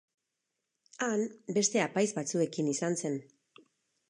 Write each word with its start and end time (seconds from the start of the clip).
Han 1.07 1.25
beste 1.57 1.83
apaiz 1.83 2.09
batzuekin 2.19 2.73
izan 2.73 2.99
zen. 3.05 3.21